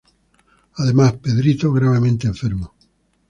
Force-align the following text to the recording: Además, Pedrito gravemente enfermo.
Además, 0.77 1.13
Pedrito 1.17 1.71
gravemente 1.71 2.25
enfermo. 2.25 2.73